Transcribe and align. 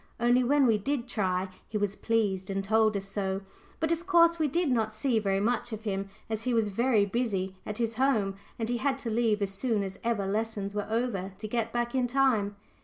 Only 0.19 0.43
when 0.43 0.65
we 0.65 0.79
did 0.79 1.07
try 1.07 1.49
he 1.69 1.77
was 1.77 1.95
pleased, 1.95 2.49
and 2.49 2.63
told 2.63 2.97
us 2.97 3.05
so. 3.05 3.41
But 3.79 3.91
of 3.91 4.07
course 4.07 4.39
we 4.39 4.47
did 4.47 4.71
not 4.71 4.95
see 4.95 5.19
very 5.19 5.39
much 5.39 5.71
of 5.71 5.83
him, 5.83 6.09
as 6.27 6.41
he 6.41 6.55
was 6.55 6.69
very 6.69 7.05
busy 7.05 7.55
at 7.67 7.77
his 7.77 7.97
home, 7.97 8.33
and 8.57 8.67
he 8.67 8.77
had 8.77 8.97
to 9.05 9.11
leave 9.11 9.43
as 9.43 9.53
soon 9.53 9.83
as 9.83 9.99
ever 10.03 10.25
lessons 10.25 10.73
were 10.73 10.87
over, 10.89 11.33
to 11.37 11.47
get 11.47 11.71
back 11.71 11.93
in 11.93 12.07
time. 12.07 12.55